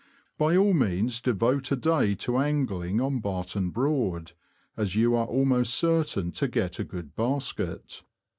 By 0.39 0.57
all 0.57 0.73
means 0.73 1.21
devote 1.21 1.71
a 1.71 1.75
day 1.75 2.15
to 2.15 2.39
angling 2.39 2.99
on 2.99 3.19
Barton 3.19 3.69
Broad, 3.69 4.31
as 4.75 4.95
you 4.95 5.15
are 5.15 5.27
almost 5.27 5.75
certain 5.75 6.31
to 6.31 6.47
get 6.47 6.79
a 6.79 6.83
good 6.83 7.15
basket. 7.15 8.01